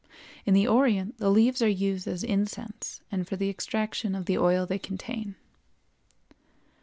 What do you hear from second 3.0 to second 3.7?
and for the